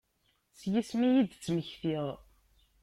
[0.59, 2.07] S yisem i yi-d-ttmektiɣ.